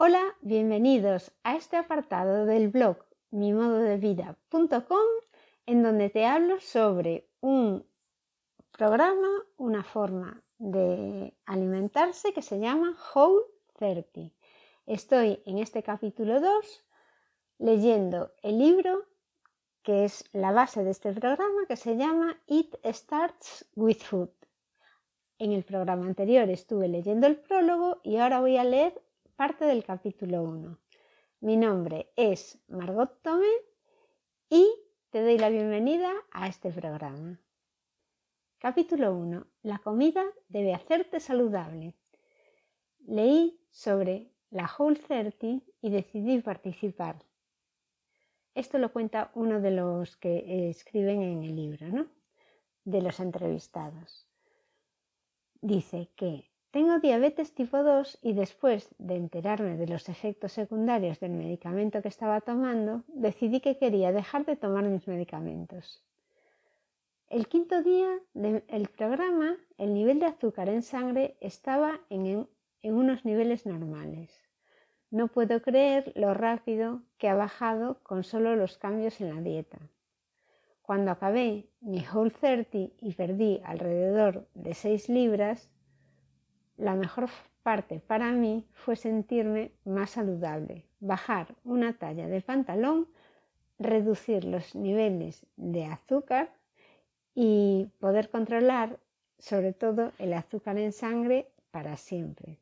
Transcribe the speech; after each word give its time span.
Hola, 0.00 0.22
bienvenidos 0.42 1.32
a 1.42 1.56
este 1.56 1.76
apartado 1.76 2.46
del 2.46 2.68
blog 2.68 2.98
mimododevida.com 3.32 5.08
en 5.66 5.82
donde 5.82 6.08
te 6.08 6.24
hablo 6.24 6.60
sobre 6.60 7.26
un 7.40 7.84
programa, 8.70 9.28
una 9.56 9.82
forma 9.82 10.40
de 10.58 11.34
alimentarse 11.46 12.32
que 12.32 12.42
se 12.42 12.60
llama 12.60 12.96
Whole 13.12 13.44
30. 13.76 14.32
Estoy 14.86 15.42
en 15.46 15.58
este 15.58 15.82
capítulo 15.82 16.40
2 16.40 16.84
leyendo 17.58 18.30
el 18.44 18.60
libro 18.60 19.04
que 19.82 20.04
es 20.04 20.22
la 20.32 20.52
base 20.52 20.84
de 20.84 20.92
este 20.92 21.12
programa 21.12 21.66
que 21.66 21.76
se 21.76 21.96
llama 21.96 22.40
It 22.46 22.76
Starts 22.84 23.68
with 23.74 23.98
Food. 23.98 24.30
En 25.40 25.50
el 25.50 25.64
programa 25.64 26.06
anterior 26.06 26.48
estuve 26.50 26.86
leyendo 26.86 27.26
el 27.26 27.36
prólogo 27.36 28.00
y 28.04 28.18
ahora 28.18 28.38
voy 28.38 28.58
a 28.58 28.62
leer 28.64 28.94
parte 29.38 29.66
del 29.66 29.84
capítulo 29.84 30.42
1. 30.42 30.80
Mi 31.42 31.56
nombre 31.56 32.10
es 32.16 32.60
Margot 32.66 33.22
Tomé 33.22 33.46
y 34.50 34.66
te 35.10 35.22
doy 35.22 35.38
la 35.38 35.48
bienvenida 35.48 36.12
a 36.32 36.48
este 36.48 36.72
programa. 36.72 37.40
Capítulo 38.58 39.14
1. 39.14 39.46
La 39.62 39.78
comida 39.78 40.24
debe 40.48 40.74
hacerte 40.74 41.20
saludable. 41.20 41.94
Leí 43.06 43.60
sobre 43.70 44.32
la 44.50 44.68
Whole 44.76 44.98
30 44.98 45.64
y 45.82 45.90
decidí 45.90 46.40
participar. 46.40 47.24
Esto 48.56 48.78
lo 48.78 48.92
cuenta 48.92 49.30
uno 49.36 49.60
de 49.60 49.70
los 49.70 50.16
que 50.16 50.68
escriben 50.68 51.22
en 51.22 51.44
el 51.44 51.54
libro, 51.54 51.86
¿no? 51.86 52.08
De 52.82 53.02
los 53.02 53.20
entrevistados. 53.20 54.26
Dice 55.60 56.10
que 56.16 56.47
tengo 56.70 56.98
diabetes 56.98 57.54
tipo 57.54 57.82
2 57.82 58.18
y 58.20 58.34
después 58.34 58.94
de 58.98 59.16
enterarme 59.16 59.78
de 59.78 59.86
los 59.86 60.08
efectos 60.10 60.52
secundarios 60.52 61.18
del 61.18 61.32
medicamento 61.32 62.02
que 62.02 62.08
estaba 62.08 62.42
tomando, 62.42 63.04
decidí 63.08 63.60
que 63.60 63.78
quería 63.78 64.12
dejar 64.12 64.44
de 64.44 64.56
tomar 64.56 64.84
mis 64.84 65.08
medicamentos. 65.08 66.04
El 67.30 67.48
quinto 67.48 67.82
día 67.82 68.10
del 68.34 68.88
programa, 68.88 69.56
el 69.78 69.94
nivel 69.94 70.20
de 70.20 70.26
azúcar 70.26 70.68
en 70.68 70.82
sangre 70.82 71.36
estaba 71.40 72.00
en, 72.10 72.46
en 72.82 72.94
unos 72.94 73.24
niveles 73.24 73.64
normales. 73.64 74.30
No 75.10 75.28
puedo 75.28 75.62
creer 75.62 76.12
lo 76.16 76.34
rápido 76.34 77.02
que 77.16 77.28
ha 77.28 77.34
bajado 77.34 77.98
con 78.02 78.24
solo 78.24 78.56
los 78.56 78.76
cambios 78.76 79.22
en 79.22 79.34
la 79.34 79.40
dieta. 79.40 79.78
Cuando 80.82 81.10
acabé 81.10 81.70
mi 81.80 82.04
Whole 82.06 82.30
30 82.30 82.78
y 83.00 83.14
perdí 83.14 83.60
alrededor 83.64 84.48
de 84.54 84.74
6 84.74 85.08
libras, 85.08 85.70
la 86.78 86.94
mejor 86.94 87.28
parte 87.62 88.00
para 88.00 88.32
mí 88.32 88.64
fue 88.72 88.96
sentirme 88.96 89.72
más 89.84 90.10
saludable, 90.10 90.84
bajar 91.00 91.54
una 91.64 91.92
talla 91.92 92.26
de 92.26 92.40
pantalón, 92.40 93.08
reducir 93.78 94.44
los 94.44 94.74
niveles 94.74 95.44
de 95.56 95.84
azúcar 95.84 96.50
y 97.34 97.90
poder 98.00 98.30
controlar 98.30 98.98
sobre 99.38 99.72
todo 99.72 100.12
el 100.18 100.32
azúcar 100.32 100.78
en 100.78 100.92
sangre 100.92 101.48
para 101.70 101.96
siempre. 101.96 102.58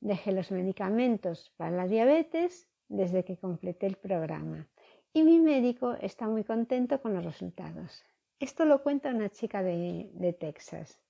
Dejé 0.00 0.32
los 0.32 0.50
medicamentos 0.50 1.52
para 1.56 1.70
la 1.70 1.88
diabetes 1.88 2.68
desde 2.88 3.24
que 3.24 3.36
completé 3.36 3.86
el 3.86 3.96
programa 3.96 4.68
y 5.12 5.22
mi 5.22 5.38
médico 5.40 5.94
está 5.94 6.28
muy 6.28 6.44
contento 6.44 7.00
con 7.00 7.14
los 7.14 7.24
resultados. 7.24 8.04
Esto 8.38 8.66
lo 8.66 8.82
cuenta 8.82 9.08
una 9.08 9.30
chica 9.30 9.62
de, 9.62 10.36
Texas. 10.38 11.00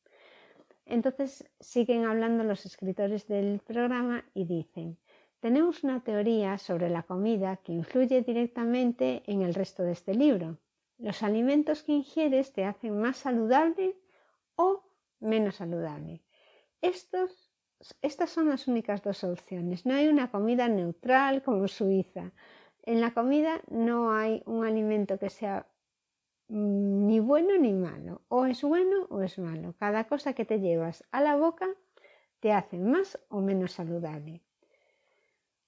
Entonces 0.86 1.44
siguen 1.60 2.06
hablando 2.06 2.44
los 2.44 2.64
escritores 2.64 3.26
del 3.26 3.60
programa 3.60 4.24
y 4.34 4.44
dicen, 4.44 4.98
tenemos 5.40 5.84
una 5.84 6.02
teoría 6.02 6.56
sobre 6.58 6.88
la 6.88 7.02
comida 7.02 7.58
que 7.58 7.72
influye 7.72 8.22
directamente 8.22 9.22
en 9.26 9.42
el 9.42 9.54
resto 9.54 9.82
de 9.82 9.92
este 9.92 10.14
libro. 10.14 10.58
Los 10.98 11.22
alimentos 11.22 11.82
que 11.82 11.92
ingieres 11.92 12.52
te 12.52 12.64
hacen 12.64 12.98
más 12.98 13.18
saludable 13.18 13.96
o 14.54 14.82
menos 15.20 15.56
saludable. 15.56 16.22
Estos 16.80 17.46
estas 18.02 18.30
son 18.30 18.48
las 18.48 18.68
únicas 18.68 19.02
dos 19.02 19.22
opciones. 19.24 19.84
No 19.84 19.94
hay 19.94 20.08
una 20.08 20.30
comida 20.30 20.68
neutral 20.68 21.42
como 21.42 21.68
Suiza. 21.68 22.32
En 22.82 23.00
la 23.00 23.12
comida 23.12 23.60
no 23.68 24.12
hay 24.12 24.42
un 24.46 24.64
alimento 24.64 25.18
que 25.18 25.30
sea 25.30 25.66
ni 26.48 27.20
bueno 27.20 27.56
ni 27.58 27.72
malo. 27.72 28.22
O 28.28 28.46
es 28.46 28.62
bueno 28.62 29.06
o 29.10 29.22
es 29.22 29.38
malo. 29.38 29.74
Cada 29.78 30.04
cosa 30.04 30.32
que 30.32 30.44
te 30.44 30.60
llevas 30.60 31.04
a 31.10 31.20
la 31.20 31.36
boca 31.36 31.68
te 32.40 32.52
hace 32.52 32.78
más 32.78 33.18
o 33.28 33.40
menos 33.40 33.72
saludable. 33.72 34.42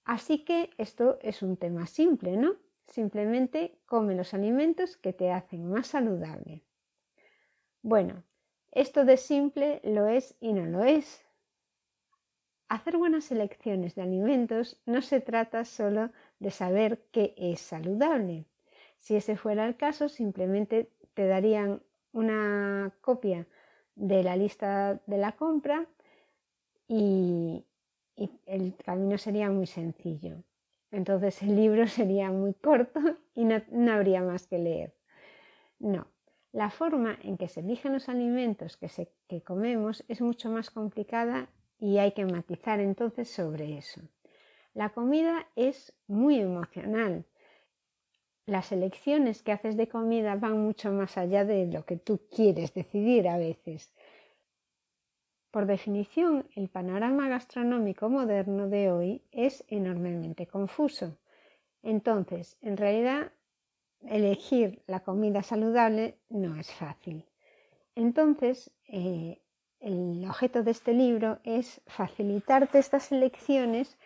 Así 0.04 0.44
que 0.44 0.70
esto 0.78 1.18
es 1.20 1.42
un 1.42 1.56
tema 1.56 1.86
simple, 1.86 2.36
¿no? 2.36 2.56
Simplemente 2.86 3.78
come 3.84 4.14
los 4.14 4.32
alimentos 4.32 4.96
que 4.96 5.12
te 5.12 5.30
hacen 5.30 5.68
más 5.68 5.88
saludable. 5.88 6.62
Bueno, 7.82 8.24
esto 8.72 9.04
de 9.04 9.18
simple 9.18 9.80
lo 9.84 10.08
es 10.08 10.34
y 10.40 10.52
no 10.54 10.64
lo 10.64 10.84
es. 10.84 11.24
Hacer 12.68 12.96
buenas 12.96 13.30
elecciones 13.30 13.94
de 13.94 14.02
alimentos 14.02 14.80
no 14.86 15.02
se 15.02 15.20
trata 15.20 15.64
solo 15.64 16.10
de 16.38 16.50
saber 16.50 17.04
qué 17.12 17.34
es 17.36 17.60
saludable. 17.60 18.46
Si 18.98 19.16
ese 19.16 19.36
fuera 19.36 19.66
el 19.66 19.76
caso, 19.76 20.08
simplemente 20.08 20.90
te 21.14 21.26
darían 21.26 21.82
una 22.12 22.92
copia 23.00 23.46
de 23.94 24.22
la 24.22 24.36
lista 24.36 25.00
de 25.06 25.18
la 25.18 25.32
compra 25.32 25.86
y, 26.86 27.64
el 28.46 28.74
camino 28.76 29.16
sería 29.16 29.48
muy 29.50 29.66
sencillo. 29.66 30.42
Entonces 30.90 31.42
el 31.42 31.54
libro 31.54 31.86
sería 31.86 32.30
muy 32.30 32.54
corto 32.54 33.00
y 33.34 33.44
no, 33.44 33.62
habría 33.92 34.22
más 34.22 34.46
que 34.46 34.58
leer. 34.58 34.94
No, 35.78 36.08
la 36.52 36.70
forma 36.70 37.16
en 37.22 37.36
que 37.36 37.48
se 37.48 37.60
eligen 37.60 37.92
los 37.92 38.08
alimentos 38.08 38.76
que, 38.76 38.90
que 39.28 39.42
comemos 39.42 40.04
es 40.08 40.20
mucho 40.20 40.50
más 40.50 40.70
complicada 40.70 41.48
y 41.78 41.98
hay 41.98 42.12
que 42.12 42.24
matizar 42.24 42.80
entonces 42.80 43.30
sobre 43.30 43.78
eso. 43.78 44.00
La 44.74 44.90
comida 44.90 45.46
es 45.56 45.92
muy 46.06 46.40
emocional. 46.40 47.24
Las 48.48 48.72
elecciones 48.72 49.42
que 49.42 49.52
haces 49.52 49.76
de 49.76 49.88
comida 49.88 50.34
van 50.34 50.64
mucho 50.64 50.90
más 50.90 51.18
allá 51.18 51.44
de 51.44 51.66
lo 51.66 51.84
que 51.84 51.98
tú 51.98 52.22
quieres 52.34 52.72
decidir 52.72 53.28
a 53.28 53.36
veces. 53.36 53.92
Por 55.50 55.66
definición, 55.66 56.48
el 56.56 56.70
panorama 56.70 57.28
gastronómico 57.28 58.08
moderno 58.08 58.66
de 58.70 58.90
hoy 58.90 59.22
es 59.32 59.66
enormemente 59.68 60.46
confuso. 60.46 61.18
Entonces, 61.82 62.56
en 62.62 62.78
realidad, 62.78 63.32
elegir 64.06 64.80
la 64.86 65.00
comida 65.00 65.42
saludable 65.42 66.16
no 66.30 66.56
es 66.56 66.72
fácil. 66.72 67.26
Entonces, 67.94 68.70
eh, 68.86 69.42
el 69.80 70.24
objeto 70.26 70.62
de 70.62 70.70
este 70.70 70.94
libro 70.94 71.38
es 71.44 71.82
facilitarte 71.86 72.78
estas 72.78 73.12
elecciones 73.12 73.98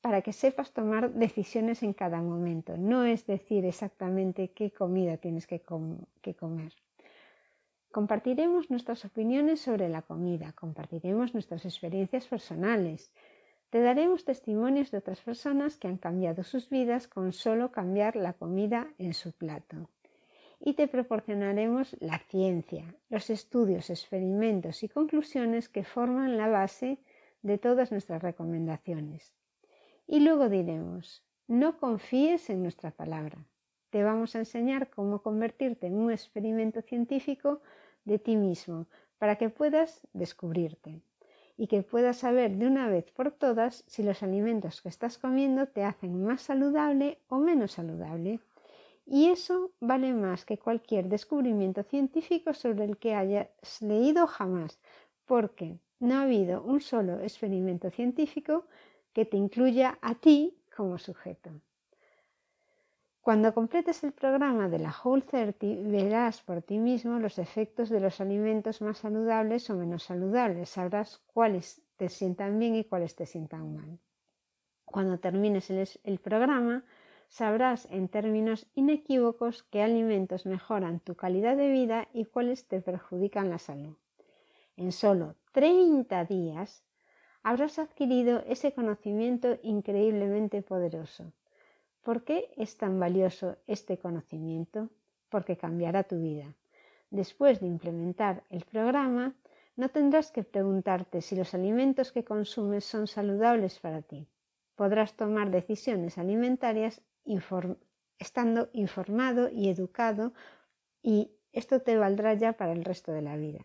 para 0.00 0.22
que 0.22 0.32
sepas 0.32 0.72
tomar 0.72 1.12
decisiones 1.12 1.82
en 1.82 1.92
cada 1.92 2.22
momento. 2.22 2.76
No 2.76 3.04
es 3.04 3.26
decir 3.26 3.64
exactamente 3.64 4.52
qué 4.52 4.70
comida 4.70 5.16
tienes 5.16 5.46
que, 5.46 5.60
comer. 5.60 6.72
Compartiremos 7.90 8.70
nuestras 8.70 9.04
opiniones 9.04 9.60
sobre 9.60 9.88
la 9.88 10.02
comida, 10.02 10.52
compartiremos 10.52 11.32
nuestras 11.32 11.64
experiencias 11.64 12.26
personales, 12.26 13.12
te 13.70 13.80
daremos 13.80 14.24
testimonios 14.24 14.90
de 14.90 14.98
otras 14.98 15.20
personas 15.20 15.76
que 15.76 15.88
han 15.88 15.96
cambiado 15.96 16.44
sus 16.44 16.68
vidas 16.68 17.08
con 17.08 17.32
solo 17.32 17.72
cambiar 17.72 18.14
la 18.14 18.34
comida 18.34 18.86
en 18.98 19.12
su 19.12 19.32
plato 19.32 19.88
y 20.60 20.74
te 20.74 20.88
proporcionaremos 20.88 21.96
la 22.00 22.18
ciencia, 22.18 22.94
los 23.08 23.30
estudios, 23.30 23.90
experimentos 23.90 24.82
y 24.82 24.88
conclusiones 24.88 25.68
que 25.68 25.84
forman 25.84 26.36
la 26.36 26.48
base 26.48 26.98
de 27.42 27.58
todas 27.58 27.92
nuestras 27.92 28.22
recomendaciones. 28.22 29.34
Y 30.08 30.20
luego 30.20 30.48
diremos, 30.48 31.24
no 31.48 31.78
confíes 31.78 32.48
en 32.50 32.62
nuestra 32.62 32.92
palabra. 32.92 33.38
Te 33.90 34.04
vamos 34.04 34.36
a 34.36 34.38
enseñar 34.38 34.88
cómo 34.88 35.20
convertirte 35.20 35.88
en 35.88 35.94
un 35.94 36.12
experimento 36.12 36.80
científico 36.82 37.60
de 38.04 38.20
ti 38.20 38.36
mismo 38.36 38.86
para 39.18 39.36
que 39.36 39.48
puedas 39.48 40.06
descubrirte 40.12 41.00
y 41.56 41.66
que 41.66 41.82
puedas 41.82 42.18
saber 42.18 42.56
de 42.56 42.66
una 42.66 42.88
vez 42.88 43.10
por 43.10 43.32
todas 43.32 43.82
si 43.88 44.04
los 44.04 44.22
alimentos 44.22 44.80
que 44.80 44.90
estás 44.90 45.18
comiendo 45.18 45.66
te 45.66 45.82
hacen 45.82 46.22
más 46.24 46.42
saludable 46.42 47.18
o 47.28 47.38
menos 47.38 47.72
saludable. 47.72 48.38
Y 49.06 49.26
eso 49.26 49.72
vale 49.80 50.12
más 50.12 50.44
que 50.44 50.58
cualquier 50.58 51.08
descubrimiento 51.08 51.82
científico 51.82 52.54
sobre 52.54 52.84
el 52.84 52.96
que 52.98 53.14
hayas 53.14 53.48
leído 53.80 54.26
jamás, 54.26 54.78
porque 55.24 55.78
no 55.98 56.16
ha 56.16 56.22
habido 56.22 56.62
un 56.62 56.80
solo 56.80 57.20
experimento 57.20 57.90
científico 57.90 58.66
que 59.16 59.24
te 59.24 59.38
incluya 59.38 59.98
a 60.02 60.14
ti 60.14 60.54
como 60.76 60.98
sujeto. 60.98 61.48
Cuando 63.22 63.54
completes 63.54 64.04
el 64.04 64.12
programa 64.12 64.68
de 64.68 64.78
la 64.78 64.94
Whole 64.94 65.22
30 65.22 65.88
verás 65.88 66.42
por 66.42 66.60
ti 66.60 66.76
mismo 66.76 67.18
los 67.18 67.38
efectos 67.38 67.88
de 67.88 68.00
los 68.00 68.20
alimentos 68.20 68.82
más 68.82 68.98
saludables 68.98 69.70
o 69.70 69.74
menos 69.74 70.02
saludables. 70.02 70.68
Sabrás 70.68 71.22
cuáles 71.32 71.80
te 71.96 72.10
sientan 72.10 72.58
bien 72.58 72.74
y 72.74 72.84
cuáles 72.84 73.16
te 73.16 73.24
sientan 73.24 73.74
mal. 73.74 73.98
Cuando 74.84 75.18
termines 75.18 75.70
el, 76.04 76.18
programa, 76.18 76.84
sabrás 77.28 77.88
en 77.90 78.08
términos 78.08 78.66
inequívocos 78.74 79.62
qué 79.62 79.80
alimentos 79.82 80.44
mejoran 80.44 81.00
tu 81.00 81.14
calidad 81.14 81.56
de 81.56 81.70
vida 81.70 82.06
y 82.12 82.26
cuáles 82.26 82.68
te 82.68 82.82
perjudican 82.82 83.48
la 83.48 83.58
salud. 83.58 83.96
En 84.76 84.92
solo 84.92 85.36
30 85.52 86.26
días 86.26 86.85
habrás 87.46 87.78
adquirido 87.78 88.42
ese 88.48 88.72
conocimiento 88.72 89.56
increíblemente 89.62 90.62
poderoso. 90.62 91.32
¿Por 92.02 92.24
qué 92.24 92.50
es 92.56 92.76
tan 92.76 92.98
valioso 92.98 93.56
este 93.68 93.98
conocimiento? 93.98 94.90
Porque 95.28 95.56
cambiará 95.56 96.02
tu 96.02 96.20
vida. 96.20 96.56
Después 97.10 97.60
de 97.60 97.68
implementar 97.68 98.42
el 98.50 98.64
programa, 98.64 99.36
no 99.76 99.90
tendrás 99.90 100.32
que 100.32 100.42
preguntarte 100.42 101.20
si 101.20 101.36
los 101.36 101.54
alimentos 101.54 102.10
que 102.10 102.24
consumes 102.24 102.84
son 102.84 103.06
saludables 103.06 103.78
para 103.78 104.02
ti. 104.02 104.26
Podrás 104.74 105.14
tomar 105.14 105.52
decisiones 105.52 106.18
alimentarias 106.18 107.00
estando 108.18 108.70
informado 108.72 109.50
y 109.52 109.68
educado 109.68 110.32
y 111.00 111.30
esto 111.52 111.80
te 111.80 111.96
valdrá 111.96 112.34
ya 112.34 112.54
para 112.54 112.72
el 112.72 112.84
resto 112.84 113.12
de 113.12 113.22
la 113.22 113.36
vida. 113.36 113.64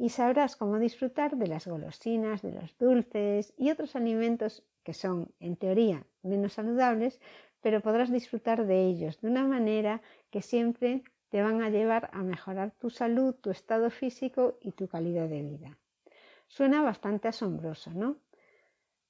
Y 0.00 0.10
sabrás 0.10 0.54
cómo 0.54 0.78
disfrutar 0.78 1.36
de 1.36 1.48
las 1.48 1.66
golosinas, 1.66 2.40
de 2.40 2.52
los 2.52 2.78
dulces 2.78 3.52
y 3.56 3.70
otros 3.70 3.96
alimentos 3.96 4.62
que 4.84 4.94
son, 4.94 5.32
en 5.40 5.56
teoría, 5.56 6.06
menos 6.22 6.52
saludables, 6.52 7.20
pero 7.60 7.80
podrás 7.80 8.10
disfrutar 8.12 8.64
de 8.64 8.86
ellos 8.86 9.20
de 9.20 9.28
una 9.28 9.44
manera 9.44 10.00
que 10.30 10.40
siempre 10.40 11.02
te 11.30 11.42
van 11.42 11.62
a 11.62 11.68
llevar 11.68 12.10
a 12.12 12.22
mejorar 12.22 12.70
tu 12.78 12.90
salud, 12.90 13.34
tu 13.34 13.50
estado 13.50 13.90
físico 13.90 14.56
y 14.60 14.70
tu 14.70 14.86
calidad 14.86 15.28
de 15.28 15.42
vida. 15.42 15.76
Suena 16.46 16.80
bastante 16.80 17.26
asombroso, 17.26 17.90
¿no? 17.90 18.18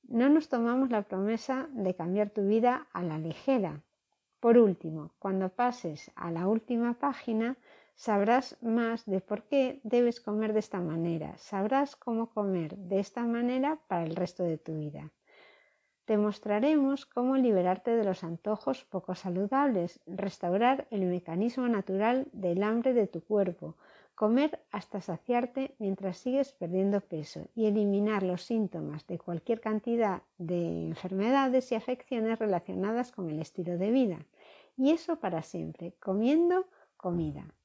No 0.04 0.30
nos 0.30 0.48
tomamos 0.48 0.88
la 0.88 1.02
promesa 1.02 1.68
de 1.70 1.94
cambiar 1.94 2.30
tu 2.30 2.48
vida 2.48 2.88
a 2.94 3.02
la 3.02 3.18
ligera. 3.18 3.82
Por 4.40 4.56
último, 4.56 5.12
cuando 5.18 5.50
pases 5.50 6.10
a 6.14 6.30
la 6.30 6.48
última 6.48 6.94
página, 6.94 7.58
sabrás 7.98 8.56
más 8.62 9.06
de 9.06 9.20
por 9.20 9.42
qué 9.42 9.80
debes 9.82 10.20
comer 10.20 10.52
de 10.52 10.60
esta 10.60 10.80
manera, 10.80 11.36
sabrás 11.36 11.96
cómo 11.96 12.30
comer 12.30 12.76
de 12.76 13.00
esta 13.00 13.24
manera 13.24 13.80
para 13.88 14.04
el 14.04 14.14
resto 14.14 14.44
de 14.44 14.56
tu 14.56 14.78
vida. 14.78 15.10
Te 16.04 16.16
mostraremos 16.16 17.06
cómo 17.06 17.36
liberarte 17.36 17.90
de 17.90 18.04
los 18.04 18.22
antojos 18.22 18.84
poco 18.84 19.16
saludables, 19.16 20.00
restaurar 20.06 20.86
el 20.92 21.06
mecanismo 21.06 21.66
natural 21.66 22.28
del 22.32 22.62
hambre 22.62 22.94
de 22.94 23.08
tu 23.08 23.20
cuerpo, 23.20 23.74
comer 24.14 24.60
hasta 24.70 25.00
saciarte 25.00 25.74
mientras 25.80 26.18
sigues 26.18 26.52
perdiendo 26.52 27.00
peso 27.00 27.48
y 27.56 27.66
eliminar 27.66 28.22
los 28.22 28.44
síntomas 28.44 29.08
de 29.08 29.18
cualquier 29.18 29.60
cantidad 29.60 30.22
de 30.38 30.86
enfermedades 30.86 31.72
y 31.72 31.74
afecciones 31.74 32.38
relacionadas 32.38 33.10
con 33.10 33.28
el 33.28 33.40
estilo 33.40 33.76
de 33.76 33.90
vida. 33.90 34.24
Y 34.76 34.92
eso 34.92 35.16
para 35.18 35.42
siempre, 35.42 35.94
comiendo 35.98 36.64
comida. 36.96 37.57